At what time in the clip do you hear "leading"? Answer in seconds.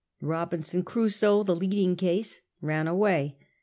1.55-1.95